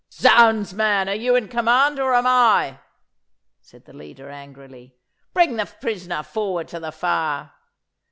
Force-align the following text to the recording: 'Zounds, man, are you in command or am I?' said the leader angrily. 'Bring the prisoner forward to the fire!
'Zounds, 0.11 0.73
man, 0.73 1.07
are 1.07 1.13
you 1.13 1.35
in 1.35 1.47
command 1.47 1.99
or 1.99 2.15
am 2.15 2.25
I?' 2.25 2.79
said 3.61 3.85
the 3.85 3.93
leader 3.93 4.31
angrily. 4.31 4.95
'Bring 5.31 5.57
the 5.57 5.67
prisoner 5.79 6.23
forward 6.23 6.67
to 6.69 6.79
the 6.79 6.91
fire! 6.91 7.51